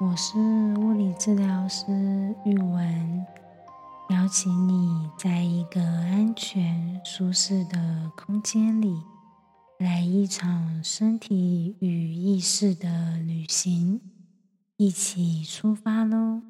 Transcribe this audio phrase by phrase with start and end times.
[0.00, 0.38] 我是
[0.78, 1.84] 物理治疗师
[2.46, 3.26] 玉文，
[4.08, 9.02] 邀请你在一个安全、舒适的空间里，
[9.76, 14.00] 来一场身体与意识的旅行，
[14.78, 16.40] 一起出发喽！